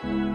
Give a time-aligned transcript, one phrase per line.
[0.00, 0.28] Hola,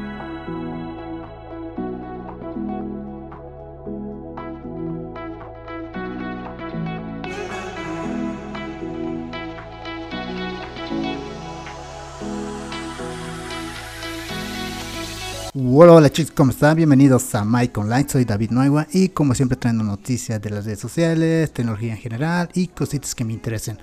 [15.94, 16.76] hola chicos, ¿cómo están?
[16.76, 20.80] Bienvenidos a Mike Online, soy David Nueva y como siempre trayendo noticias de las redes
[20.80, 23.78] sociales, tecnología en general y cositas que me interesen.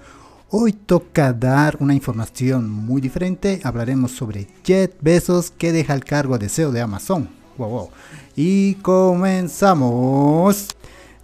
[0.53, 6.39] Hoy toca dar una información muy diferente, hablaremos sobre Jet Bezos que deja el cargo
[6.39, 7.29] de CEO de Amazon.
[7.57, 7.91] Wow.
[8.35, 10.75] Y comenzamos.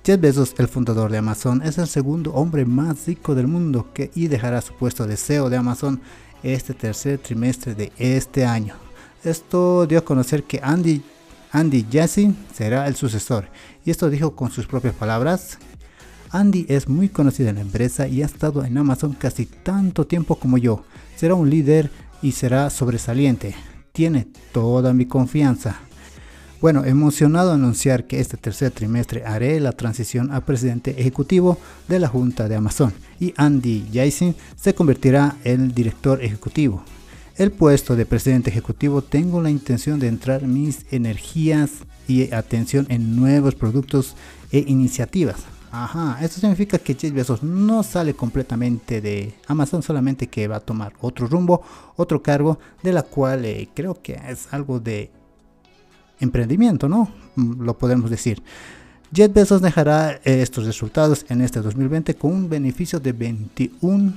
[0.05, 4.13] Jeff Bezos, el fundador de Amazon, es el segundo hombre más rico del mundo que
[4.15, 6.01] y dejará su puesto de CEO de Amazon
[6.45, 8.77] este tercer trimestre de este año.
[9.25, 11.03] Esto dio a conocer que Andy,
[11.51, 13.49] Andy Jassy será el sucesor.
[13.85, 15.59] Y esto dijo con sus propias palabras.
[16.37, 20.37] Andy es muy conocido en la empresa y ha estado en Amazon casi tanto tiempo
[20.37, 20.85] como yo.
[21.17, 21.91] Será un líder
[22.21, 23.55] y será sobresaliente.
[23.93, 25.81] Tiene toda mi confianza.
[26.61, 31.57] Bueno, emocionado anunciar que este tercer trimestre haré la transición a presidente ejecutivo
[31.89, 36.85] de la Junta de Amazon y Andy Jassy se convertirá en director ejecutivo
[37.39, 41.71] el puesto de presidente ejecutivo tengo la intención de entrar mis energías
[42.09, 44.17] y atención en nuevos productos
[44.53, 45.45] e iniciativas.
[45.79, 50.95] Ajá, esto significa que Jeff no sale completamente de Amazon, solamente que va a tomar
[51.03, 51.63] otro rumbo,
[51.97, 55.11] otro cargo, de la cual eh, creo que es algo de
[56.19, 57.13] emprendimiento, ¿no?
[57.35, 58.43] Mm, lo podemos decir.
[59.13, 64.15] Jeff dejará eh, estos resultados en este 2020 con un beneficio de 21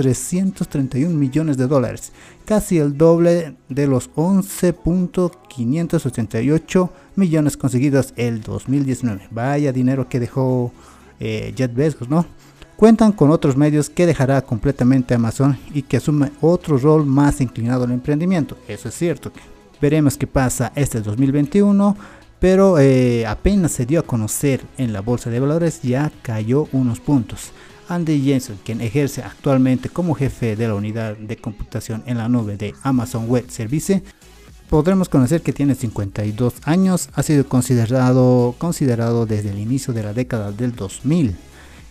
[0.00, 2.12] 331 millones de dólares,
[2.46, 9.28] casi el doble de los 11.588 millones conseguidos el 2019.
[9.30, 10.72] Vaya dinero que dejó
[11.18, 12.24] eh, Jet Bezos, ¿no?
[12.76, 17.84] Cuentan con otros medios que dejará completamente Amazon y que asume otro rol más inclinado
[17.84, 18.56] al emprendimiento.
[18.66, 19.30] Eso es cierto.
[19.82, 21.94] Veremos qué pasa este 2021
[22.38, 26.98] pero eh, apenas se dio a conocer en la bolsa de valores ya cayó unos
[26.98, 27.52] puntos.
[27.90, 32.56] Andy Jensen, quien ejerce actualmente como jefe de la unidad de computación en la nube
[32.56, 34.02] de Amazon Web Service,
[34.68, 40.12] podremos conocer que tiene 52 años, ha sido considerado, considerado desde el inicio de la
[40.12, 41.34] década del 2000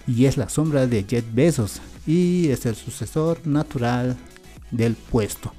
[0.08, 4.16] y es la sombra de Jet Bezos y es el sucesor natural
[4.72, 5.54] del puesto.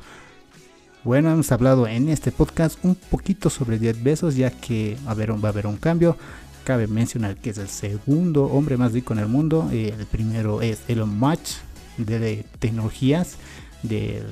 [1.04, 5.48] Bueno, hemos hablado en este podcast un poquito sobre Jet Bezos ya que va a
[5.50, 6.16] haber un cambio
[6.64, 9.68] cabe mencionar que es el segundo hombre más rico en el mundo.
[9.72, 11.58] Eh, el primero es Elon Musk
[11.98, 13.36] de tecnologías
[13.82, 14.24] del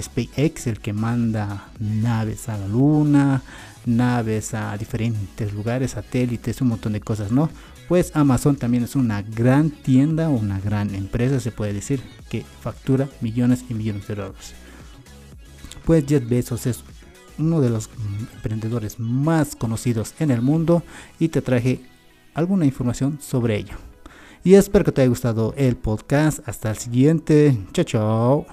[0.00, 3.42] SpaceX, el que manda naves a la luna,
[3.86, 7.50] naves a diferentes lugares, satélites, un montón de cosas, ¿no?
[7.88, 13.08] Pues Amazon también es una gran tienda, una gran empresa, se puede decir, que factura
[13.20, 14.54] millones y millones de dólares.
[15.84, 16.82] Pues Jeff Bezos es
[17.38, 17.90] uno de los
[18.34, 20.82] emprendedores más conocidos en el mundo
[21.18, 21.80] y te traje
[22.34, 23.76] alguna información sobre ello.
[24.42, 26.46] Y espero que te haya gustado el podcast.
[26.46, 27.58] Hasta el siguiente.
[27.72, 28.46] Chao, chao.